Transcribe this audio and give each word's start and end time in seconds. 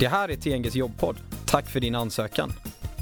Det 0.00 0.08
här 0.08 0.28
är 0.28 0.36
TNGs 0.36 0.74
jobbpodd. 0.74 1.16
Tack 1.46 1.70
för 1.70 1.80
din 1.80 1.94
ansökan. 1.94 2.52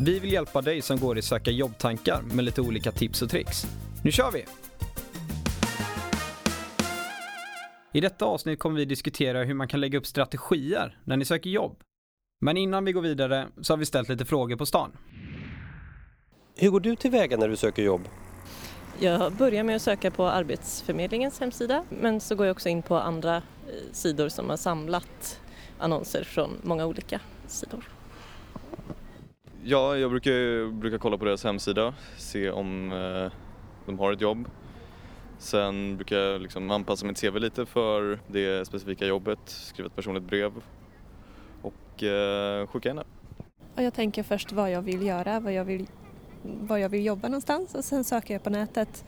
Vi 0.00 0.18
vill 0.18 0.32
hjälpa 0.32 0.62
dig 0.62 0.82
som 0.82 0.98
går 0.98 1.18
i 1.18 1.22
söka 1.22 1.50
jobbtankar 1.50 2.22
med 2.34 2.44
lite 2.44 2.60
olika 2.60 2.92
tips 2.92 3.22
och 3.22 3.30
tricks. 3.30 3.66
Nu 4.04 4.12
kör 4.12 4.30
vi! 4.32 4.44
I 7.92 8.00
detta 8.00 8.24
avsnitt 8.24 8.58
kommer 8.58 8.76
vi 8.76 8.84
diskutera 8.84 9.44
hur 9.44 9.54
man 9.54 9.68
kan 9.68 9.80
lägga 9.80 9.98
upp 9.98 10.06
strategier 10.06 10.98
när 11.04 11.16
ni 11.16 11.24
söker 11.24 11.50
jobb. 11.50 11.76
Men 12.40 12.56
innan 12.56 12.84
vi 12.84 12.92
går 12.92 13.02
vidare 13.02 13.48
så 13.60 13.72
har 13.72 13.78
vi 13.78 13.86
ställt 13.86 14.08
lite 14.08 14.24
frågor 14.24 14.56
på 14.56 14.66
stan. 14.66 14.96
Hur 16.56 16.70
går 16.70 16.80
du 16.80 16.96
tillväga 16.96 17.36
när 17.36 17.48
du 17.48 17.56
söker 17.56 17.82
jobb? 17.82 18.08
Jag 19.00 19.32
börjar 19.32 19.64
med 19.64 19.76
att 19.76 19.82
söka 19.82 20.10
på 20.10 20.26
Arbetsförmedlingens 20.26 21.40
hemsida 21.40 21.84
men 21.88 22.20
så 22.20 22.34
går 22.34 22.46
jag 22.46 22.54
också 22.54 22.68
in 22.68 22.82
på 22.82 22.96
andra 22.96 23.36
eh, 23.36 23.42
sidor 23.92 24.28
som 24.28 24.50
har 24.50 24.56
samlat 24.56 25.40
annonser 25.78 26.24
från 26.24 26.50
många 26.62 26.86
olika 26.86 27.20
sidor. 27.46 27.84
Ja, 29.62 29.96
jag 29.96 30.10
brukar, 30.10 30.72
brukar 30.72 30.98
kolla 30.98 31.18
på 31.18 31.24
deras 31.24 31.44
hemsida, 31.44 31.94
se 32.16 32.50
om 32.50 32.92
eh, 32.92 33.32
de 33.86 33.98
har 33.98 34.12
ett 34.12 34.20
jobb. 34.20 34.48
Sen 35.38 35.96
brukar 35.96 36.16
jag 36.16 36.40
liksom 36.40 36.70
anpassa 36.70 37.06
mitt 37.06 37.20
CV 37.20 37.38
lite 37.38 37.66
för 37.66 38.20
det 38.26 38.66
specifika 38.66 39.06
jobbet, 39.06 39.38
skriva 39.44 39.86
ett 39.86 39.96
personligt 39.96 40.22
brev 40.24 40.52
och 41.62 42.02
eh, 42.02 42.66
skicka 42.66 42.90
in 42.90 42.96
det. 42.96 43.04
Och 43.76 43.82
jag 43.82 43.94
tänker 43.94 44.22
först 44.22 44.52
vad 44.52 44.70
jag 44.70 44.82
vill 44.82 45.06
göra, 45.06 45.40
vad 45.40 45.52
jag 45.52 45.64
vill, 45.64 45.86
vad 46.42 46.80
jag 46.80 46.88
vill 46.88 47.06
jobba 47.06 47.28
någonstans 47.28 47.74
och 47.74 47.84
sen 47.84 48.04
söker 48.04 48.34
jag 48.34 48.42
på 48.42 48.50
nätet 48.50 49.04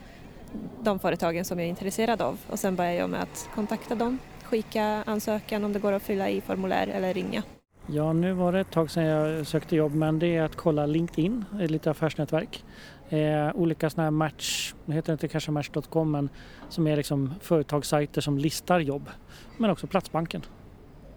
de 0.83 0.99
företagen 0.99 1.45
som 1.45 1.59
jag 1.59 1.67
är 1.67 1.71
intresserad 1.71 2.23
av 2.23 2.39
och 2.51 2.59
sen 2.59 2.77
börjar 2.77 2.93
jag 2.93 3.11
med 3.11 3.23
att 3.23 3.49
kontakta 3.55 3.95
dem, 3.95 4.19
skicka 4.51 5.03
ansökan 5.07 5.65
om 5.65 5.73
det 5.73 5.79
går 5.79 5.93
att 5.93 6.03
fylla 6.03 6.31
i 6.31 6.41
formulär 6.41 6.87
eller 6.87 7.15
ringa. 7.15 7.43
Ja, 7.87 8.13
nu 8.13 8.33
var 8.33 8.53
det 8.53 8.61
ett 8.61 8.71
tag 8.71 8.91
sedan 8.91 9.05
jag 9.05 9.47
sökte 9.47 9.77
jobb 9.77 9.95
men 9.95 10.19
det 10.19 10.37
är 10.37 10.43
att 10.43 10.57
kolla 10.57 10.87
LinkedIn, 10.87 11.45
ett 11.61 11.71
litet 11.71 11.87
affärsnätverk. 11.87 12.65
Eh, 13.09 13.51
olika 13.55 13.91
sådana 13.91 14.07
här 14.07 14.11
match, 14.11 14.75
nu 14.85 14.95
heter 14.95 15.07
det 15.07 15.13
inte 15.13 15.29
kanske 15.29 15.51
match.com 15.51 16.11
men 16.11 16.29
som 16.69 16.87
är 16.87 16.97
liksom 16.97 17.35
företagssajter 17.41 18.21
som 18.21 18.39
listar 18.39 18.81
jobb. 18.81 19.11
Men 19.59 19.71
också 19.71 19.87
Platsbanken. 19.87 20.43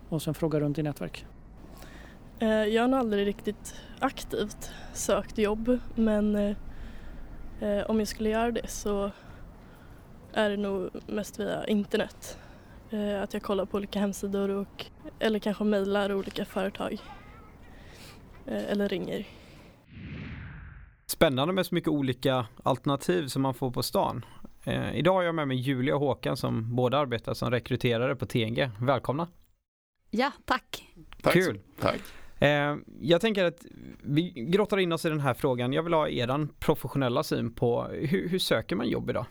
Och 0.10 0.22
sen 0.22 0.34
fråga 0.34 0.60
runt 0.60 0.78
i 0.78 0.84
nätverk. 0.84 1.26
Eh, 2.40 2.48
Jag 2.48 2.84
har 2.84 2.88
nog 2.88 3.00
aldrig 3.00 3.28
riktigt 3.28 3.76
aktivt 4.00 4.72
sökt 4.94 5.38
jobb 5.38 5.80
men 5.96 6.36
eh, 6.36 6.56
eh, 7.62 7.90
om 7.90 8.00
jag 8.00 8.08
skulle 8.08 8.30
göra 8.30 8.52
det 8.52 8.68
så 8.70 9.12
är 10.34 10.50
det 10.50 10.58
nog 10.58 10.90
mest 11.08 11.40
via 11.40 11.68
internet. 11.68 12.38
Eh, 12.94 13.22
Att 13.24 13.34
jag 13.34 13.44
kollar 13.44 13.66
på 13.66 13.78
olika 13.78 14.00
hemsidor 14.00 14.50
och, 14.50 14.86
eller 15.20 15.40
kanske 15.40 15.64
mejlar 15.64 16.14
olika 16.14 16.46
företag. 16.46 16.94
Eh, 18.48 18.72
Eller 18.72 18.90
ringer. 18.90 19.28
Spännande 21.06 21.54
med 21.54 21.66
så 21.66 21.76
mycket 21.76 21.88
olika 21.90 22.48
alternativ 22.64 23.28
som 23.28 23.42
man 23.42 23.54
får 23.54 23.72
på 23.72 23.84
stan. 23.84 24.26
Eh, 24.64 24.96
idag 24.96 25.14
har 25.14 25.24
jag 25.24 25.36
med 25.36 25.48
mig 25.48 25.58
Julia 25.58 25.96
och 25.96 26.00
Håkan 26.02 26.38
som 26.38 26.76
båda 26.76 26.98
arbetar 26.98 27.34
som 27.34 27.52
rekryterare 27.52 28.16
på 28.16 28.26
TNG. 28.26 28.70
Välkomna! 28.82 29.28
Ja, 30.10 30.32
tack. 30.46 30.88
Tack 31.22 31.34
Kul. 31.34 31.60
Tack. 31.80 32.02
Eh, 32.42 32.76
jag 33.02 33.22
tänker 33.22 33.46
att 33.46 33.66
vi 34.04 34.30
grottar 34.32 34.78
in 34.78 34.92
oss 34.92 35.06
i 35.06 35.10
den 35.10 35.20
här 35.20 35.34
frågan. 35.34 35.74
Jag 35.74 35.84
vill 35.84 35.94
ha 35.94 36.10
er 36.10 36.48
professionella 36.60 37.24
syn 37.24 37.54
på 37.54 37.84
hur, 37.84 38.30
hur 38.30 38.40
söker 38.40 38.76
man 38.76 38.88
jobb 38.88 39.10
idag? 39.10 39.26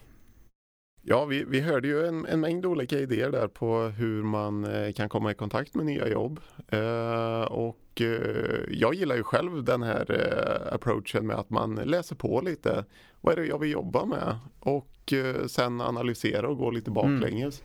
Ja, 1.05 1.25
vi, 1.25 1.45
vi 1.45 1.61
hörde 1.61 1.89
ju 1.89 2.06
en, 2.06 2.27
en 2.27 2.41
mängd 2.41 2.67
olika 2.67 2.98
idéer 2.98 3.31
där 3.31 3.48
på 3.48 3.78
hur 3.78 4.22
man 4.22 4.64
eh, 4.64 4.92
kan 4.92 5.09
komma 5.09 5.31
i 5.31 5.34
kontakt 5.34 5.75
med 5.75 5.86
nya 5.86 6.09
jobb. 6.09 6.41
Eh, 6.69 7.42
och 7.42 8.00
eh, 8.00 8.61
jag 8.69 8.94
gillar 8.94 9.17
ju 9.17 9.22
själv 9.22 9.64
den 9.64 9.83
här 9.83 10.11
eh, 10.11 10.75
approachen 10.75 11.27
med 11.27 11.37
att 11.37 11.50
man 11.50 11.75
läser 11.75 12.16
på 12.16 12.41
lite. 12.41 12.84
Vad 13.21 13.32
är 13.32 13.43
det 13.43 13.47
jag 13.47 13.59
vill 13.59 13.71
jobba 13.71 14.04
med? 14.04 14.38
Och 14.60 15.12
eh, 15.12 15.47
sen 15.47 15.81
analysera 15.81 16.49
och 16.49 16.59
gå 16.59 16.71
lite 16.71 16.91
baklänges. 16.91 17.62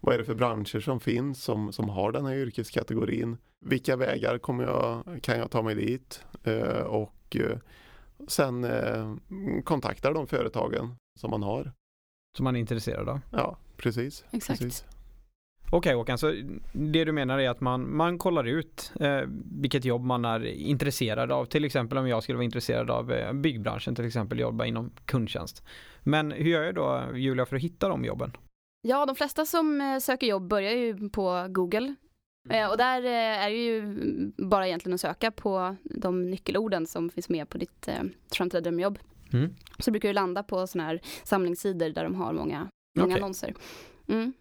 Vad 0.00 0.14
är 0.14 0.18
det 0.18 0.24
för 0.24 0.34
branscher 0.34 0.80
som 0.80 1.00
finns 1.00 1.44
som, 1.44 1.72
som 1.72 1.88
har 1.88 2.12
den 2.12 2.26
här 2.26 2.34
yrkeskategorin? 2.34 3.36
Vilka 3.66 3.96
vägar 3.96 4.38
kommer 4.38 4.64
jag, 4.64 5.04
kan 5.22 5.38
jag 5.38 5.50
ta 5.50 5.62
mig 5.62 5.74
dit? 5.74 6.24
Eh, 6.44 6.82
och 6.82 7.36
sen 8.28 8.66
kontaktar 9.64 10.14
de 10.14 10.26
företagen 10.26 10.96
som 11.20 11.30
man 11.30 11.42
har. 11.42 11.72
Som 12.36 12.44
man 12.44 12.56
är 12.56 12.60
intresserad 12.60 13.08
av? 13.08 13.20
Ja, 13.30 13.56
precis. 13.76 14.24
Exakt. 14.30 14.60
precis. 14.60 14.84
Okej 15.72 15.94
Håkan, 15.94 16.18
så 16.18 16.34
det 16.72 17.04
du 17.04 17.12
menar 17.12 17.38
är 17.38 17.50
att 17.50 17.60
man, 17.60 17.96
man 17.96 18.18
kollar 18.18 18.44
ut 18.44 18.92
eh, 19.00 19.20
vilket 19.60 19.84
jobb 19.84 20.04
man 20.04 20.24
är 20.24 20.44
intresserad 20.44 21.32
av. 21.32 21.44
Till 21.44 21.64
exempel 21.64 21.98
om 21.98 22.08
jag 22.08 22.22
skulle 22.22 22.36
vara 22.36 22.44
intresserad 22.44 22.90
av 22.90 23.12
eh, 23.12 23.32
byggbranschen 23.32 23.94
till 23.94 24.04
exempel, 24.04 24.38
jobba 24.40 24.64
inom 24.64 24.90
kundtjänst. 25.04 25.62
Men 26.02 26.30
hur 26.30 26.50
gör 26.50 26.62
jag 26.62 26.74
då 26.74 27.04
Julia 27.14 27.46
för 27.46 27.56
att 27.56 27.62
hitta 27.62 27.88
de 27.88 28.04
jobben? 28.04 28.32
Ja, 28.82 29.06
de 29.06 29.16
flesta 29.16 29.46
som 29.46 29.80
eh, 29.80 29.98
söker 29.98 30.26
jobb 30.26 30.48
börjar 30.48 30.72
ju 30.72 31.10
på 31.10 31.46
Google. 31.48 31.94
Eh, 32.50 32.70
Och 32.70 32.76
där 32.76 33.04
eh, 33.04 33.44
är 33.44 33.50
det 33.50 33.56
ju 33.56 33.96
bara 34.36 34.66
egentligen 34.66 34.94
att 34.94 35.00
söka 35.00 35.30
på 35.30 35.76
de 35.84 36.30
nyckelorden 36.30 36.86
som 36.86 37.10
finns 37.10 37.28
med 37.28 37.48
på 37.48 37.58
ditt 37.58 37.88
framtida 38.32 38.60
drömjobb. 38.60 38.98
Mm. 39.32 39.54
Så 39.78 39.90
brukar 39.90 40.08
du 40.08 40.12
landa 40.12 40.42
på 40.42 40.66
sådana 40.66 40.88
här 40.88 41.00
samlingssidor 41.24 41.88
där 41.88 42.04
de 42.04 42.14
har 42.14 42.32
många, 42.32 42.68
många 42.98 43.06
Okej. 43.06 43.16
annonser. 43.16 43.54
Mm. 44.08 44.32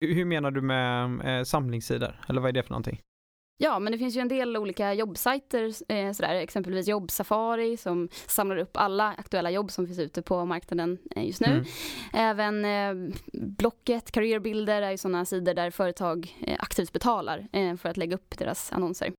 Hur 0.00 0.24
menar 0.24 0.50
du 0.50 0.60
med 0.60 1.38
eh, 1.38 1.44
samlingssidor? 1.44 2.20
Eller 2.28 2.40
vad 2.40 2.48
är 2.48 2.52
det 2.52 2.62
för 2.62 2.70
någonting? 2.70 3.00
Ja, 3.56 3.78
men 3.78 3.92
det 3.92 3.98
finns 3.98 4.16
ju 4.16 4.20
en 4.20 4.28
del 4.28 4.56
olika 4.56 4.94
jobbsajter, 4.94 5.92
eh, 5.92 6.12
sådär, 6.12 6.34
exempelvis 6.34 6.88
Jobbsafari 6.88 7.76
som 7.76 8.08
samlar 8.26 8.56
upp 8.56 8.76
alla 8.76 9.08
aktuella 9.12 9.50
jobb 9.50 9.70
som 9.70 9.86
finns 9.86 9.98
ute 9.98 10.22
på 10.22 10.44
marknaden 10.44 10.98
eh, 11.16 11.26
just 11.26 11.40
nu. 11.40 11.46
Mm. 11.46 11.64
Även 12.12 12.64
eh, 12.64 13.14
Blocket, 13.32 14.10
Careerbilder 14.10 14.82
är 14.82 14.90
ju 14.90 14.98
sådana 14.98 15.24
sidor 15.24 15.54
där 15.54 15.70
företag 15.70 16.36
eh, 16.40 16.56
aktivt 16.60 16.92
betalar 16.92 17.48
eh, 17.52 17.76
för 17.76 17.88
att 17.88 17.96
lägga 17.96 18.14
upp 18.14 18.38
deras 18.38 18.72
annonser. 18.72 19.12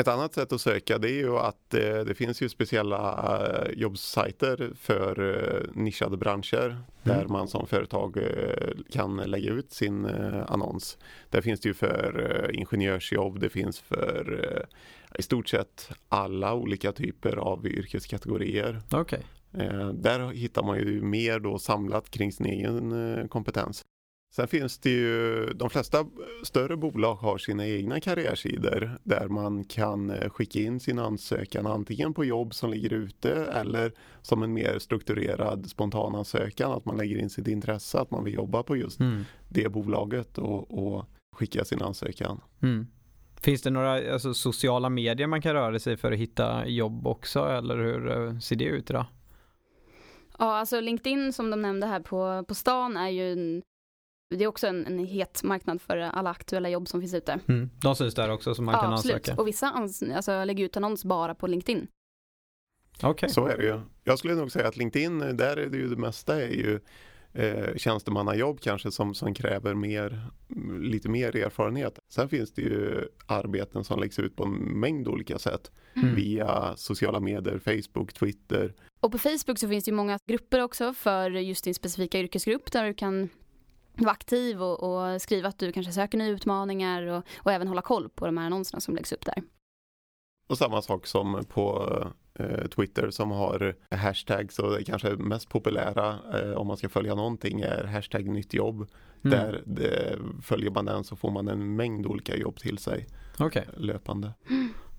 Ett 0.00 0.08
annat 0.08 0.34
sätt 0.34 0.52
att 0.52 0.60
söka 0.60 0.98
det 0.98 1.10
är 1.10 1.18
ju 1.18 1.36
att 1.36 1.74
eh, 1.74 1.80
det 1.80 2.14
finns 2.14 2.42
ju 2.42 2.48
speciella 2.48 3.36
eh, 3.40 3.72
jobbsajter 3.78 4.70
för 4.80 5.36
eh, 5.36 5.82
nischade 5.82 6.16
branscher 6.16 6.78
där 7.02 7.26
man 7.28 7.48
som 7.48 7.66
företag 7.66 8.18
kan 8.90 9.16
lägga 9.16 9.50
ut 9.50 9.72
sin 9.72 10.06
annons. 10.48 10.98
Där 11.30 11.40
finns 11.40 11.60
det 11.60 11.68
ju 11.68 11.74
för 11.74 12.50
ingenjörsjobb, 12.54 13.40
det 13.40 13.48
finns 13.48 13.80
för 13.80 14.66
i 15.18 15.22
stort 15.22 15.48
sett 15.48 15.90
alla 16.08 16.54
olika 16.54 16.92
typer 16.92 17.36
av 17.36 17.66
yrkeskategorier. 17.66 18.80
Eh, 19.52 19.88
där 19.88 20.32
hittar 20.32 20.62
man 20.62 20.78
ju 20.78 21.02
mer 21.02 21.40
då 21.40 21.58
samlat 21.58 22.10
kring 22.10 22.32
sin 22.32 22.46
egen 22.46 23.28
kompetens. 23.28 23.84
Sen 24.30 24.48
finns 24.48 24.78
det 24.78 24.90
ju, 24.90 25.46
de 25.54 25.70
flesta 25.70 26.06
större 26.44 26.76
bolag 26.76 27.14
har 27.14 27.38
sina 27.38 27.66
egna 27.66 28.00
karriärsidor 28.00 28.98
där 29.04 29.28
man 29.28 29.64
kan 29.64 30.10
eh, 30.10 30.30
skicka 30.30 30.58
in 30.58 30.80
sin 30.80 30.98
ansökan 30.98 31.66
antingen 31.66 32.14
på 32.14 32.24
jobb 32.24 32.54
som 32.54 32.70
ligger 32.70 32.92
ute 32.92 33.30
eller 33.32 33.92
som 34.22 34.42
en 34.42 34.52
mer 34.52 34.78
strukturerad 34.78 35.70
spontanansökan 35.70 36.72
att 36.72 36.84
man 36.84 36.96
lägger 36.96 37.18
in 37.18 37.30
sitt 37.30 37.48
intresse 37.48 37.98
att 38.00 38.10
man 38.10 38.24
vill 38.24 38.34
jobba 38.34 38.62
på 38.62 38.76
just 38.76 39.00
Mm. 39.00 39.24
det 39.48 39.68
bolaget 39.68 40.38
och, 40.38 40.78
och 40.88 41.06
skicka 41.36 41.64
sin 41.64 41.82
ansökan. 41.82 42.40
Mm. 42.62 42.86
Finns 43.40 43.62
det 43.62 43.70
några 43.70 44.12
alltså, 44.12 44.34
sociala 44.34 44.88
medier 44.88 45.26
man 45.26 45.42
kan 45.42 45.52
röra 45.54 45.78
sig 45.78 45.96
för 45.96 46.12
att 46.12 46.18
hitta 46.18 46.66
jobb 46.66 47.06
också 47.06 47.44
eller 47.44 47.76
hur 47.76 48.10
eh, 48.10 48.38
ser 48.38 48.56
det 48.56 48.64
ut 48.64 48.90
idag? 48.90 49.06
Ja, 50.38 50.56
alltså 50.58 50.80
LinkedIn 50.80 51.32
som 51.32 51.50
de 51.50 51.62
nämnde 51.62 51.86
här 51.86 52.00
på, 52.00 52.44
på 52.48 52.54
stan 52.54 52.96
är 52.96 53.08
ju 53.08 53.32
en, 53.32 53.62
det 54.36 54.44
är 54.44 54.48
också 54.48 54.66
en, 54.66 54.86
en 54.86 54.98
het 54.98 55.42
marknad 55.42 55.80
för 55.82 55.96
alla 55.96 56.30
aktuella 56.30 56.68
jobb 56.68 56.88
som 56.88 57.00
finns 57.00 57.14
ute. 57.14 57.40
Mm. 57.48 57.70
De 57.82 57.96
syns 57.96 58.14
där 58.14 58.30
också 58.30 58.54
som 58.54 58.64
man 58.64 58.74
ja, 58.74 58.80
kan 58.80 58.92
absolut. 58.92 59.14
ansöka? 59.16 59.40
Och 59.40 59.48
vissa 59.48 59.66
ans- 59.66 60.14
alltså, 60.16 60.44
lägger 60.44 60.64
ut 60.64 60.76
annons 60.76 61.04
bara 61.04 61.34
på 61.34 61.46
LinkedIn. 61.46 61.86
Okej. 63.02 63.28
Så 63.30 63.46
är 63.46 63.56
det 63.56 63.64
ju. 63.64 63.80
Jag 64.04 64.18
skulle 64.18 64.34
nog 64.34 64.52
säga 64.52 64.68
att 64.68 64.76
LinkedIn, 64.76 65.18
där 65.18 65.56
är 65.56 65.66
det 65.66 65.76
ju 65.76 65.88
det 65.88 65.96
mesta 65.96 66.42
är 66.42 66.48
ju 66.48 66.80
eh, 67.32 67.76
tjänstemannajobb 67.76 68.60
kanske 68.60 68.90
som, 68.90 69.14
som 69.14 69.34
kräver 69.34 69.74
mer, 69.74 70.30
lite 70.80 71.08
mer 71.08 71.36
erfarenhet. 71.36 71.98
Sen 72.08 72.28
finns 72.28 72.52
det 72.52 72.62
ju 72.62 73.08
arbeten 73.26 73.84
som 73.84 74.00
läggs 74.00 74.18
ut 74.18 74.36
på 74.36 74.44
en 74.44 74.54
mängd 74.80 75.08
olika 75.08 75.38
sätt 75.38 75.70
Mm. 76.02 76.14
via 76.14 76.76
sociala 76.76 77.20
medier, 77.20 77.58
Facebook, 77.58 78.12
Twitter. 78.12 78.74
Och 79.00 79.12
på 79.12 79.18
Facebook 79.18 79.58
så 79.58 79.68
finns 79.68 79.84
det 79.84 79.90
ju 79.90 79.94
många 79.96 80.18
grupper 80.26 80.62
också 80.62 80.94
för 80.94 81.30
just 81.30 81.64
din 81.64 81.74
specifika 81.74 82.18
yrkesgrupp 82.18 82.72
där 82.72 82.84
du 82.86 82.94
kan 82.94 83.28
vara 84.04 84.12
aktiv 84.12 84.62
och, 84.62 84.82
och 84.82 85.22
skriva 85.22 85.48
att 85.48 85.58
du 85.58 85.72
kanske 85.72 85.92
söker 85.92 86.18
nya 86.18 86.28
utmaningar 86.28 87.02
och, 87.02 87.24
och 87.36 87.52
även 87.52 87.68
hålla 87.68 87.82
koll 87.82 88.08
på 88.08 88.26
de 88.26 88.36
här 88.36 88.46
annonserna 88.46 88.80
som 88.80 88.94
läggs 88.94 89.12
upp 89.12 89.24
där. 89.24 89.42
Och 90.48 90.58
samma 90.58 90.82
sak 90.82 91.06
som 91.06 91.44
på 91.48 91.92
eh, 92.34 92.66
Twitter 92.66 93.10
som 93.10 93.30
har 93.30 93.74
hashtags 93.90 94.58
och 94.58 94.70
det 94.70 94.84
kanske 94.84 95.10
mest 95.10 95.48
populära 95.48 96.18
eh, 96.34 96.52
om 96.52 96.66
man 96.66 96.76
ska 96.76 96.88
följa 96.88 97.14
någonting 97.14 97.60
är 97.60 97.84
hashtag 97.84 98.28
nytt 98.28 98.54
jobb. 98.54 98.76
Mm. 98.76 98.90
Där 99.38 99.62
det, 99.66 100.18
följer 100.42 100.70
man 100.70 100.84
den 100.84 101.04
så 101.04 101.16
får 101.16 101.30
man 101.30 101.48
en 101.48 101.76
mängd 101.76 102.06
olika 102.06 102.36
jobb 102.36 102.56
till 102.56 102.78
sig 102.78 103.06
Okej. 103.38 103.68
löpande. 103.76 104.32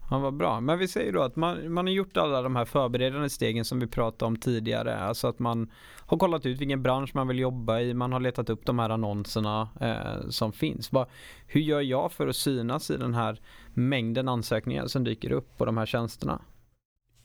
Ja, 0.09 0.19
vad 0.19 0.33
bra. 0.33 0.61
Men 0.61 0.79
vi 0.79 0.87
säger 0.87 1.13
då 1.13 1.21
att 1.21 1.35
man, 1.35 1.73
man 1.73 1.85
har 1.85 1.93
gjort 1.93 2.17
alla 2.17 2.41
de 2.41 2.55
här 2.55 2.65
förberedande 2.65 3.29
stegen 3.29 3.65
som 3.65 3.79
vi 3.79 3.87
pratade 3.87 4.27
om 4.27 4.35
tidigare. 4.37 4.97
Alltså 4.99 5.27
att 5.27 5.39
man 5.39 5.71
har 6.05 6.17
kollat 6.17 6.45
ut 6.45 6.61
vilken 6.61 6.83
bransch 6.83 7.15
man 7.15 7.27
vill 7.27 7.39
jobba 7.39 7.79
i. 7.79 7.93
Man 7.93 8.13
har 8.13 8.19
letat 8.19 8.49
upp 8.49 8.65
de 8.65 8.79
här 8.79 8.89
annonserna 8.89 9.69
eh, 9.81 10.29
som 10.29 10.53
finns. 10.53 10.91
Vad, 10.91 11.07
hur 11.47 11.61
gör 11.61 11.81
jag 11.81 12.11
för 12.11 12.27
att 12.27 12.35
synas 12.35 12.91
i 12.91 12.97
den 12.97 13.13
här 13.13 13.41
mängden 13.73 14.27
ansökningar 14.27 14.87
som 14.87 15.03
dyker 15.03 15.31
upp 15.31 15.57
på 15.57 15.65
de 15.65 15.77
här 15.77 15.85
tjänsterna? 15.85 16.41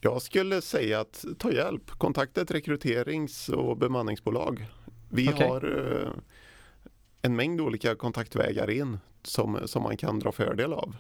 Jag 0.01 0.23
skulle 0.23 0.61
säga 0.61 1.01
att 1.01 1.25
ta 1.39 1.53
hjälp. 1.53 1.91
Kontakta 1.91 2.41
ett 2.41 2.51
rekryterings 2.51 3.49
och 3.49 3.77
bemanningsbolag. 3.77 4.67
Vi 5.11 5.29
Okej. 5.29 5.49
har 5.49 5.65
eh, 6.03 6.09
en 7.23 7.37
mängd 7.37 7.61
olika 7.61 7.95
kontaktvägar 7.95 8.71
in 8.71 8.99
som, 9.23 9.59
som 9.65 9.83
man 9.83 9.97
kan 9.97 10.19
dra 10.19 10.33
fördel 10.33 10.73
av. 10.73 10.97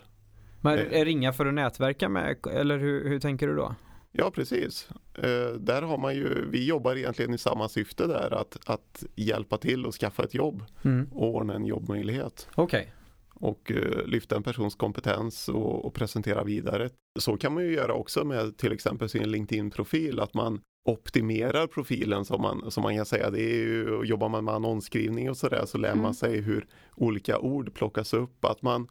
Men 0.64 0.78
Eh. 0.78 1.04
ringa 1.04 1.32
för 1.32 1.46
att 1.46 1.54
nätverka 1.54 2.08
med 2.08 2.36
eller 2.52 2.78
hur, 2.78 3.08
hur 3.08 3.20
tänker 3.20 3.46
du 3.46 3.56
då? 3.56 3.74
Ja, 4.12 4.30
precis. 4.30 4.88
Eh, 5.14 5.52
där 5.58 5.82
har 5.82 5.98
man 5.98 6.14
ju, 6.14 6.48
vi 6.50 6.66
jobbar 6.66 6.96
egentligen 6.96 7.34
i 7.34 7.38
samma 7.38 7.68
syfte 7.68 8.06
där, 8.06 8.30
att, 8.40 8.58
att 8.66 9.04
hjälpa 9.14 9.58
till 9.58 9.86
och 9.86 9.94
skaffa 9.94 10.24
ett 10.24 10.34
jobb 10.34 10.64
Mm. 10.84 11.08
och 11.12 11.34
ordna 11.34 11.54
en 11.54 11.66
jobbmöjlighet 11.66 12.48
Okej. 12.54 12.92
och 13.34 13.72
eh, 13.72 14.06
lyfta 14.06 14.36
en 14.36 14.42
persons 14.42 14.74
kompetens 14.74 15.48
och, 15.48 15.84
och 15.84 15.94
presentera 15.94 16.44
vidare. 16.44 16.88
Så 17.20 17.36
kan 17.36 17.54
man 17.54 17.64
ju 17.64 17.72
göra 17.72 17.92
också 17.94 18.24
med 18.24 18.56
till 18.56 18.72
exempel 18.72 19.08
sin 19.08 19.30
LinkedIn-profil, 19.30 20.20
att 20.20 20.34
man 20.34 20.60
optimerar 20.88 21.66
profilen 21.66 22.24
som 22.24 22.42
man, 22.42 22.70
som 22.70 22.82
man 22.82 22.96
kan 22.96 23.06
säga. 23.06 23.30
Det 23.30 23.42
är 23.42 23.56
ju, 23.56 24.02
jobbar 24.04 24.28
man 24.28 24.44
med 24.44 24.54
annonsskrivning 24.54 25.30
och 25.30 25.36
sådär 25.36 25.64
så 25.66 25.78
lär 25.78 25.90
Mm. 25.90 26.02
man 26.02 26.14
sig 26.14 26.40
hur 26.40 26.66
olika 26.96 27.38
ord 27.38 27.74
plockas 27.74 28.14
upp. 28.14 28.44
Att 28.44 28.62
man, 28.62 28.88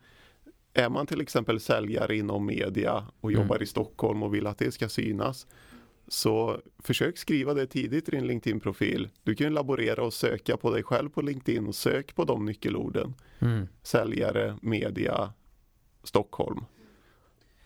är 0.74 0.90
man 0.90 1.06
till 1.08 1.22
exempel 1.22 1.60
säljare 1.60 2.18
inom 2.18 2.46
media 2.46 3.08
och 3.22 3.32
Mm. 3.32 3.42
jobbar 3.42 3.64
i 3.64 3.66
Stockholm 3.66 4.24
och 4.24 4.34
vill 4.36 4.48
att 4.48 4.58
det 4.58 4.72
ska 4.72 4.90
synas 4.90 5.48
så 6.08 6.60
försök 6.80 7.18
skriva 7.18 7.54
det 7.54 7.68
tidigt 7.68 8.08
i 8.10 8.12
din 8.12 8.28
LinkedIn-profil. 8.28 9.10
Du 9.24 9.36
kan 9.36 9.54
laborera 9.54 10.04
och 10.04 10.14
söka 10.14 10.58
på 10.58 10.72
dig 10.72 10.84
själv 10.84 11.10
på 11.10 11.22
LinkedIn 11.22 11.68
och 11.68 11.76
sök 11.76 12.16
på 12.16 12.24
de 12.24 12.46
nyckelorden. 12.46 13.14
Mm. 13.40 13.68
Säljare, 13.84 14.58
media, 14.62 15.34
Stockholm. 16.04 16.66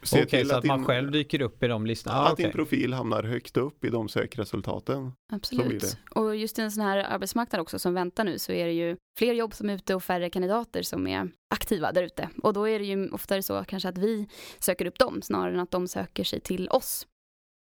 Se 0.08 0.24
Okej, 0.24 0.40
till 0.40 0.50
så 0.50 0.56
att, 0.56 0.64
man 0.66 0.78
din- 0.80 0.86
själv 0.88 1.12
dyker 1.12 1.42
upp 1.42 1.64
i 1.64 1.68
de 1.68 1.86
listorna? 1.86 2.16
att 2.16 2.32
Ah, 2.32 2.36
din 2.36 2.46
okej. 2.46 2.54
profil 2.54 2.94
hamnar 2.94 3.24
högt 3.24 3.58
upp 3.58 3.86
i 3.86 3.90
de 3.90 4.10
sökresultaten. 4.10 5.12
Absolut. 5.34 5.98
Och 6.10 6.36
just 6.36 6.60
i 6.60 6.62
en 6.62 6.72
sån 6.72 6.84
här 6.84 6.98
arbetsmarknad 6.98 7.62
också 7.62 7.80
som 7.80 7.94
väntar 7.94 8.24
nu 8.24 8.40
så 8.40 8.52
är 8.52 8.66
det 8.66 8.74
ju 8.74 8.98
fler 9.18 9.34
jobb 9.34 9.54
som 9.54 9.70
är 9.70 9.76
ute 9.76 9.96
och 9.96 10.04
färre 10.04 10.30
kandidater 10.30 10.82
som 10.84 11.08
är 11.08 11.30
aktiva 11.56 11.92
där 11.92 12.04
ute. 12.04 12.30
Och 12.44 12.54
då 12.54 12.68
är 12.70 12.80
det 12.80 12.86
ju 12.86 13.10
oftare 13.10 13.44
så 13.44 13.64
kanske 13.64 13.90
att 13.90 13.98
vi 13.98 14.28
söker 14.60 14.86
upp 14.86 15.00
dem 15.00 15.22
snarare 15.22 15.54
än 15.54 15.60
att 15.60 15.72
de 15.72 15.88
söker 15.88 16.24
sig 16.24 16.40
till 16.40 16.70
oss. 16.70 17.08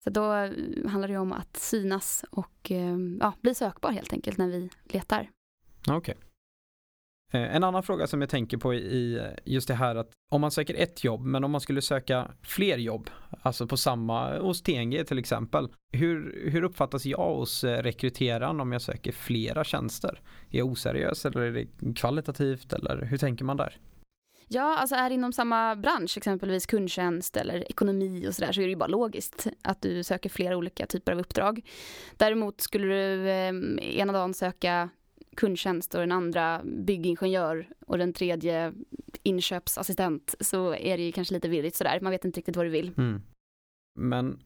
Så 0.04 0.10
då 0.10 0.34
eh, 0.34 0.52
handlar 0.90 1.08
det 1.08 1.18
om 1.18 1.32
att 1.34 1.58
synas 1.58 2.26
och 2.30 2.72
eh, 2.72 2.98
ja, 3.20 3.34
bli 3.42 3.56
sökbar 3.56 3.92
helt 3.92 4.14
enkelt 4.14 4.38
när 4.38 4.48
vi 4.48 4.70
letar. 4.84 5.30
Okej. 5.90 6.16
Eh, 6.20 6.26
Eh, 7.32 7.56
en 7.56 7.64
annan 7.64 7.84
fråga 7.84 8.08
som 8.08 8.22
jag 8.22 8.30
tänker 8.30 8.58
på 8.58 8.74
i 8.74 9.22
just 9.46 9.68
det 9.68 9.74
här 9.74 9.96
att 9.96 10.12
om 10.32 10.42
man 10.42 10.52
söker 10.52 10.74
ett 10.74 11.04
jobb 11.04 11.26
men 11.26 11.44
om 11.44 11.52
man 11.52 11.62
skulle 11.62 11.82
söka 11.82 12.32
fler 12.42 12.78
jobb, 12.78 13.10
alltså 13.42 13.68
på 13.68 13.78
samma, 13.78 14.40
hos 14.40 14.62
TNG 14.62 15.04
till 15.04 15.20
exempel. 15.20 15.70
Hur, 15.94 16.50
hur 16.52 16.64
uppfattas 16.64 17.06
jag 17.06 17.36
hos 17.36 17.64
eh, 17.64 17.84
rekryteraren 17.84 18.60
om 18.60 18.72
jag 18.72 18.82
söker 18.82 19.12
flera 19.12 19.64
tjänster? 19.64 20.22
Är 20.50 20.58
jag 20.58 20.68
oseriös 20.68 21.26
eller 21.26 21.42
är 21.42 21.52
det 21.52 21.94
kvalitativt 21.96 22.74
eller 22.74 23.06
hur 23.06 23.18
tänker 23.18 23.46
man 23.46 23.58
där? 23.58 23.78
Ja, 24.54 24.78
alltså 24.78 24.96
är 24.96 25.10
det 25.10 25.16
inom 25.16 25.34
samma 25.34 25.76
bransch, 25.76 26.18
exempelvis 26.18 26.66
kundtjänst 26.66 27.38
eller 27.38 27.72
ekonomi 27.72 28.28
och 28.28 28.36
sådär, 28.36 28.52
så 28.52 28.62
är 28.62 28.66
det 28.66 28.70
ju 28.70 28.76
bara 28.76 28.88
logiskt 28.88 29.48
att 29.62 29.82
du 29.82 30.04
söker 30.04 30.30
flera 30.30 30.58
olika 30.58 30.86
typer 30.86 31.12
av 31.12 31.20
uppdrag. 31.20 31.62
Däremot 32.18 32.62
skulle 32.62 32.88
du 32.88 33.30
eh, 33.30 33.54
ena 34.00 34.14
dagen 34.14 34.34
söka 34.34 34.90
kundtjänst 35.36 35.94
och 35.94 36.00
den 36.00 36.12
andra 36.12 36.62
byggingenjör 36.64 37.70
och 37.88 37.98
den 37.98 38.14
tredje 38.14 38.74
inköpsassistent 39.24 40.36
så 40.40 40.76
är 40.76 40.98
det 40.98 41.04
ju 41.04 41.12
kanske 41.12 41.34
lite 41.34 41.50
virrigt 41.50 41.76
sådär. 41.76 42.00
Man 42.02 42.12
vet 42.12 42.26
inte 42.26 42.40
riktigt 42.40 42.56
vad 42.56 42.66
du 42.66 42.70
vill. 42.70 42.92
Mm. 42.98 43.22
Men 44.00 44.40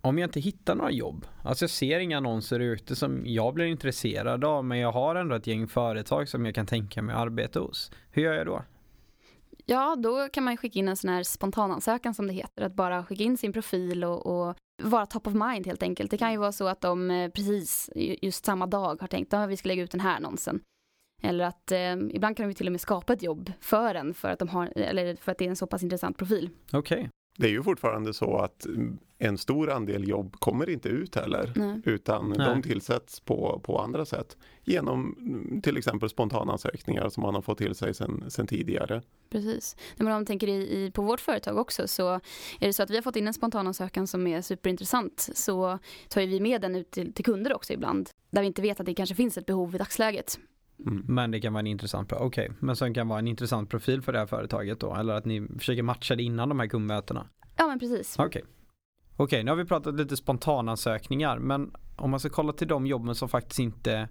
om 0.00 0.18
jag 0.18 0.28
inte 0.28 0.40
hittar 0.40 0.74
några 0.74 0.90
jobb, 0.90 1.26
alltså 1.42 1.62
jag 1.62 1.70
ser 1.70 1.98
inga 1.98 2.16
annonser 2.16 2.60
ute 2.60 2.96
som 2.96 3.22
jag 3.26 3.54
blir 3.54 3.66
intresserad 3.66 4.44
av 4.44 4.64
men 4.64 4.78
jag 4.78 4.92
har 4.92 5.14
ändå 5.14 5.34
ett 5.34 5.46
gäng 5.46 5.68
företag 5.68 6.28
som 6.28 6.46
jag 6.46 6.54
kan 6.54 6.66
tänka 6.66 7.02
mig 7.02 7.14
att 7.14 7.20
arbeta 7.20 7.60
hos. 7.60 7.90
Hur 8.10 8.22
gör 8.22 8.34
jag 8.34 8.46
då? 8.46 8.62
Ja, 9.66 9.96
då 9.96 10.28
kan 10.28 10.44
man 10.44 10.56
skicka 10.56 10.78
in 10.78 10.88
en 10.88 10.96
sån 10.96 11.10
här 11.10 11.22
spontanansökan 11.22 12.14
som 12.14 12.26
det 12.26 12.32
heter. 12.32 12.62
Att 12.62 12.74
bara 12.74 13.04
skicka 13.04 13.22
in 13.24 13.36
sin 13.36 13.52
profil 13.52 14.04
och, 14.04 14.26
och 14.26 14.56
vara 14.82 15.06
top 15.06 15.26
of 15.26 15.34
mind 15.34 15.66
helt 15.66 15.82
enkelt. 15.82 16.10
Det 16.10 16.18
kan 16.18 16.32
ju 16.32 16.38
vara 16.38 16.52
så 16.52 16.66
att 16.66 16.80
de 16.80 17.10
eh, 17.10 17.30
precis 17.30 17.90
just 17.94 18.44
samma 18.44 18.66
dag 18.66 19.00
har 19.00 19.08
tänkt 19.08 19.34
att 19.34 19.48
vi 19.48 19.56
ska 19.56 19.68
lägga 19.68 19.82
ut 19.82 19.90
den 19.90 20.00
här 20.00 20.16
annonsen. 20.16 20.60
Eller 21.22 21.44
att 21.44 21.72
eh, 21.72 21.92
ibland 21.92 22.36
kan 22.36 22.44
de 22.44 22.50
ju 22.50 22.54
till 22.54 22.66
och 22.66 22.72
med 22.72 22.80
skapa 22.80 23.12
ett 23.12 23.22
jobb 23.22 23.52
för 23.60 23.94
en 23.94 24.14
för 24.14 24.28
att, 24.28 24.38
de 24.38 24.48
har, 24.48 24.72
eller 24.76 25.16
för 25.16 25.32
att 25.32 25.38
det 25.38 25.44
är 25.44 25.48
en 25.48 25.56
så 25.56 25.66
pass 25.66 25.82
intressant 25.82 26.18
profil. 26.18 26.50
Okej. 26.72 27.10
Det 27.36 27.46
är 27.46 27.50
ju 27.50 27.62
fortfarande 27.62 28.14
så 28.14 28.36
att 28.36 28.66
en 29.18 29.38
stor 29.38 29.70
andel 29.70 30.08
jobb 30.08 30.36
kommer 30.38 30.70
inte 30.70 30.88
ut 30.88 31.14
heller. 31.14 31.52
Nej. 31.56 31.80
Utan 31.84 32.28
Nej. 32.28 32.48
de 32.48 32.62
tillsätts 32.62 33.20
på, 33.20 33.60
på 33.64 33.78
andra 33.78 34.04
sätt. 34.04 34.36
Genom 34.64 35.60
till 35.62 35.76
exempel 35.76 36.08
spontanansökningar 36.08 37.08
som 37.08 37.22
man 37.22 37.34
har 37.34 37.42
fått 37.42 37.58
till 37.58 37.74
sig 37.74 37.94
sedan 37.94 38.24
sen 38.28 38.46
tidigare. 38.46 39.02
Precis. 39.30 39.76
Men 39.96 40.06
om 40.06 40.12
man 40.12 40.26
tänker 40.26 40.48
i, 40.48 40.84
i, 40.84 40.90
på 40.90 41.02
vårt 41.02 41.20
företag 41.20 41.58
också 41.58 41.88
så 41.88 42.14
är 42.14 42.20
det 42.66 42.72
så 42.72 42.82
att 42.82 42.90
vi 42.90 42.94
har 42.94 43.02
fått 43.02 43.16
in 43.16 43.26
en 43.26 43.34
spontanansökan 43.34 44.06
som 44.06 44.26
är 44.26 44.40
superintressant 44.40 45.28
så 45.34 45.78
tar 46.08 46.20
vi 46.20 46.40
med 46.40 46.60
den 46.60 46.74
ut 46.74 46.90
till, 46.90 47.12
till 47.12 47.24
kunder 47.24 47.54
också 47.54 47.72
ibland. 47.72 48.10
Där 48.30 48.40
vi 48.40 48.46
inte 48.46 48.62
vet 48.62 48.80
att 48.80 48.86
det 48.86 48.94
kanske 48.94 49.14
finns 49.14 49.38
ett 49.38 49.46
behov 49.46 49.74
i 49.74 49.78
dagsläget. 49.78 50.38
Mm. 50.86 51.04
Men 51.08 51.30
det 51.30 51.40
kan 51.40 51.52
vara 51.52 51.60
en 51.60 51.66
intressant, 51.66 52.08
pro- 52.08 52.18
okej, 52.18 52.50
men 52.60 52.76
sen 52.76 52.94
kan 52.94 53.08
vara 53.08 53.18
en 53.18 53.28
intressant 53.28 53.70
profil 53.70 54.02
för 54.02 54.12
det 54.12 54.18
här 54.18 54.26
företaget 54.26 54.80
då, 54.80 54.94
eller 54.94 55.14
att 55.14 55.24
ni 55.24 55.48
försöker 55.58 55.82
matcha 55.82 56.16
det 56.16 56.22
innan 56.22 56.48
de 56.48 56.60
här 56.60 56.66
kundmötena. 56.66 57.26
Ja 57.56 57.66
men 57.66 57.78
precis. 57.78 58.18
Okej. 58.18 58.42
Okej, 59.16 59.44
nu 59.44 59.50
har 59.50 59.56
vi 59.56 59.64
pratat 59.64 59.94
lite 59.94 60.16
spontanansökningar, 60.16 61.38
men 61.38 61.70
om 61.96 62.10
man 62.10 62.20
ska 62.20 62.28
kolla 62.28 62.52
till 62.52 62.68
de 62.68 62.86
jobben 62.86 63.14
som 63.14 63.28
faktiskt 63.28 63.58
inte 63.58 64.08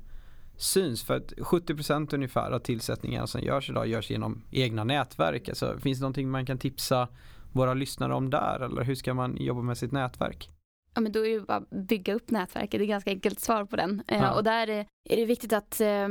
syns, 0.58 1.04
för 1.04 1.18
att 1.18 1.32
70% 1.32 2.16
ungefär 2.16 2.52
av 2.52 2.60
tillsättningarna 2.60 3.28
som 3.28 3.42
görs 3.42 3.70
idag 3.70 3.88
görs 3.88 4.10
genom 4.10 4.42
egna 4.52 4.84
nätverk. 4.84 5.50
Alltså, 5.50 5.78
finns 5.80 6.00
det 6.00 6.02
någonting 6.02 6.30
man 6.30 6.46
kan 6.46 6.58
tipsa 6.58 7.08
våra 7.52 7.74
lyssnare 7.74 8.14
om 8.14 8.30
där, 8.30 8.60
eller 8.60 8.84
hur 8.84 8.96
ska 8.96 9.14
man 9.14 9.38
jobba 9.38 9.62
med 9.62 9.78
sitt 9.78 9.92
nätverk? 9.92 10.50
Ja, 10.94 11.02
men 11.02 11.12
då 11.12 11.20
är 11.20 11.24
det 11.24 11.30
ju 11.30 11.42
bara 11.42 11.58
att 11.58 11.70
bygga 11.70 12.14
upp 12.14 12.32
nätverket, 12.32 12.80
det 12.80 12.86
är 12.86 12.88
ganska 12.88 13.12
enkelt 13.12 13.40
svar 13.40 13.66
på 13.66 13.76
den. 13.76 14.04
Eh, 14.08 14.22
Ja. 14.22 14.34
Och 14.34 14.44
där 14.44 14.68
är 15.10 15.16
det 15.18 15.26
viktigt 15.26 15.54
att 15.54 15.82
eh, 15.82 16.08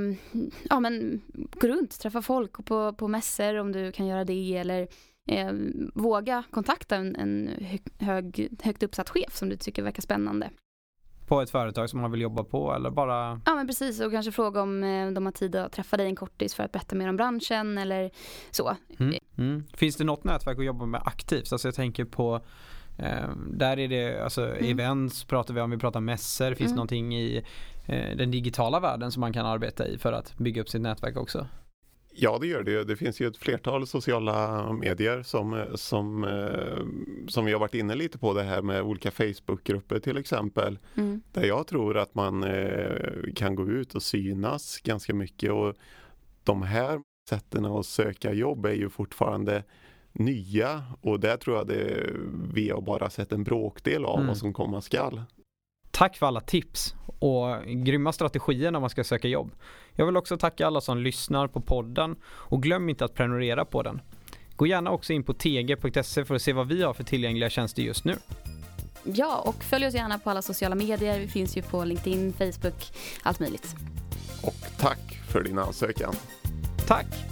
ja, 0.71 0.81
men, 0.81 1.21
gå 1.35 1.67
runt, 1.69 2.01
träffa 2.01 2.23
folk 2.23 2.65
på, 2.65 2.93
på 2.93 3.09
mässor 3.09 3.55
om 3.57 3.73
du 3.73 3.93
kan 3.93 4.07
göra 4.07 4.25
det 4.25 4.57
eller 4.57 4.89
eh, 5.31 5.53
våga 5.95 6.43
kontakta 6.51 6.97
en, 6.97 7.17
en 7.17 7.49
hög, 7.61 7.83
hög, 7.99 8.49
högt 8.63 8.83
uppsatt 8.83 9.11
chef 9.11 9.37
som 9.37 9.49
du 9.49 9.57
tycker 9.57 9.83
verkar 9.83 10.03
spännande. 10.03 10.51
På 11.27 11.41
ett 11.41 11.51
företag 11.51 11.91
som 11.91 12.01
man 12.01 12.11
vill 12.11 12.21
jobba 12.21 12.45
på, 12.45 12.75
eller 12.75 12.91
bara 12.91 13.41
Ja 13.47 13.55
men 13.55 13.67
precis 13.67 14.01
och 14.01 14.13
kanske 14.13 14.33
fråga 14.33 14.63
om 14.63 14.85
eh, 14.85 15.11
de 15.11 15.25
har 15.27 15.33
tid 15.33 15.57
att 15.57 15.73
träffa 15.73 15.97
dig 15.97 16.07
en 16.07 16.17
kortis 16.17 16.55
för 16.55 16.63
att 16.63 16.73
berätta 16.73 16.97
mer 16.97 17.09
om 17.09 17.17
branschen 17.17 17.79
eller 17.79 18.11
så. 18.51 18.77
Mm. 18.99 19.15
Mm. 19.39 19.65
Finns 19.75 19.97
det 19.97 20.05
något 20.05 20.25
nätverk 20.25 20.59
att 20.59 20.65
jobba 20.65 20.87
med 20.87 21.03
aktivt? 21.05 21.53
Alltså 21.53 21.69
jag 21.69 21.75
tänker 21.75 22.05
på 22.05 22.35
eh, 22.35 22.41
där 23.47 23.79
är 23.79 23.89
det 23.89 24.25
alltså 24.25 24.57
events 24.57 25.25
pratar 25.25 25.55
vi 25.55 25.61
om, 25.61 25.71
vi 25.71 25.79
pratar 25.79 26.01
mässor. 26.01 26.47
Finns 26.47 26.59
det 26.59 26.65
Mm. 26.65 26.77
någonting 26.77 27.15
i 27.17 27.43
eh, 27.87 28.17
den 28.17 28.31
digitala 28.31 28.81
världen 28.81 29.13
som 29.13 29.21
man 29.21 29.33
kan 29.33 29.47
arbeta 29.47 29.87
i 29.87 29.99
för 29.99 30.13
att 30.13 30.39
bygga 30.39 30.63
upp 30.63 30.69
sitt 30.69 30.81
nätverk 30.81 31.17
också? 31.17 31.47
Ja, 32.15 32.39
det 32.41 32.47
gör 32.47 32.63
det. 32.63 32.85
Det 32.85 32.97
finns 32.97 33.21
ju 33.21 33.27
ett 33.27 33.37
flertal 33.37 33.87
sociala 33.87 34.73
medier 34.73 35.23
som, 35.23 35.65
som, 35.75 36.25
eh, 36.25 36.85
som 37.29 37.45
vi 37.45 37.53
har 37.53 37.61
varit 37.61 37.75
inne 37.75 37.95
lite 37.95 38.19
på 38.19 38.35
det 38.35 38.43
här 38.43 38.63
med 38.63 38.83
olika 38.83 39.11
Facebookgrupper 39.11 39.99
till 39.99 40.17
exempel. 40.17 40.79
Mm. 40.97 41.23
Där 41.33 41.45
jag 41.45 41.67
tror 41.67 41.99
att 41.99 42.15
man 42.15 42.45
eh, 42.45 43.33
kan 43.37 43.55
gå 43.55 43.69
ut 43.69 43.95
och 43.95 44.03
synas 44.03 44.81
ganska 44.81 45.15
mycket 45.15 45.53
och 45.53 45.75
de 46.45 46.63
här 46.63 47.01
sätten 47.29 47.65
att 47.65 47.87
söka 47.87 48.33
jobb 48.33 48.67
är 48.67 48.75
ju 48.75 48.89
fortfarande 48.89 49.63
nya 50.13 50.83
och 51.01 51.21
där 51.21 51.37
tror 51.37 51.57
jag 51.57 51.67
det, 51.67 52.11
vi 52.55 52.71
har 52.71 52.81
bara 52.81 53.11
sett 53.11 53.33
en 53.33 53.45
bråkdel 53.45 54.05
av 54.05 54.15
Mm. 54.17 54.27
vad 54.29 54.37
som 54.37 54.53
komma 54.53 54.81
skall. 54.81 55.23
Tack 55.91 56.17
för 56.17 56.27
alla 56.27 56.41
tips 56.41 56.95
och 57.19 57.57
grymma 57.67 58.13
strategier 58.13 58.71
när 58.71 58.81
man 58.81 58.91
ska 58.91 59.05
söka 59.05 59.29
jobb. 59.29 59.51
Jag 59.93 60.07
vill 60.07 60.17
också 60.17 60.37
tacka 60.39 60.67
alla 60.67 60.81
som 60.81 60.99
lyssnar 60.99 61.47
på 61.49 61.61
podden 61.61 62.17
och 62.25 62.63
glöm 62.63 62.89
inte 62.89 63.05
att 63.05 63.15
prenumerera 63.15 63.65
på 63.65 63.83
den. 63.83 64.01
Gå 64.57 64.67
gärna 64.67 64.91
också 64.91 65.13
in 65.13 65.23
på 65.23 65.35
tg.se 65.35 66.25
för 66.25 66.35
att 66.35 66.43
se 66.43 66.53
vad 66.53 66.69
vi 66.69 66.83
har 66.83 66.95
för 66.95 67.05
tillgängliga 67.05 67.51
tjänster 67.51 67.83
just 67.83 68.05
nu. 68.05 68.17
Ja, 69.05 69.39
och 69.47 69.65
följ 69.65 69.87
oss 69.87 69.95
gärna 69.95 70.19
på 70.19 70.31
alla 70.31 70.43
sociala 70.43 70.75
medier. 70.75 71.21
Vi 71.21 71.29
finns 71.29 71.57
ju 71.57 71.63
på 71.63 71.85
LinkedIn, 71.85 72.33
Facebook, 72.33 72.93
allt 73.23 73.41
möjligt. 73.41 73.75
Och 74.43 74.79
tack 74.79 75.21
för 75.29 75.43
din 75.43 75.59
ansökan. 75.59 76.15
Tack! 76.87 77.30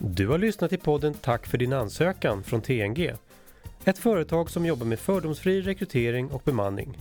Du 0.00 0.28
har 0.28 0.38
lyssnat 0.38 0.70
till 0.70 0.78
podden 0.78 1.14
Tack 1.14 1.46
för 1.46 1.58
din 1.58 1.72
ansökan 1.72 2.42
från 2.42 2.62
TNG. 2.62 3.12
Ett 3.84 3.98
företag 3.98 4.50
som 4.50 4.66
jobbar 4.66 4.86
med 4.86 4.98
fördomsfri 4.98 5.60
rekrytering 5.60 6.30
och 6.30 6.42
bemanning. 6.44 6.98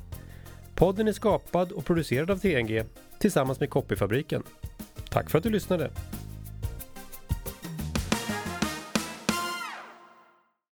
Podden 0.76 1.08
är 1.08 1.14
skapad 1.14 1.72
och 1.72 1.86
producerad 1.86 2.32
av 2.32 2.38
TNG 2.38 2.84
tillsammans 3.20 3.60
med 3.60 3.70
Copyfabriken. 3.70 4.44
Tack 5.10 5.30
för 5.30 5.38
att 5.38 5.44
du 5.44 5.50
lyssnade! 5.50 5.92